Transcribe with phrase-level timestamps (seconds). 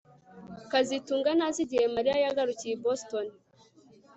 [0.71, 3.25] kazitunga ntazi igihe Mariya yagarukiye i Boston